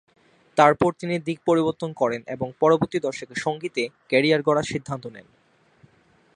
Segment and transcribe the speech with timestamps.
[0.57, 5.27] তারপরে তিনি দিক পরিবর্তন করেন এবং পরবর্তী দশকে সঙ্গীতে ক্যারিয়ার গড়ার সিদ্ধান্ত নেন।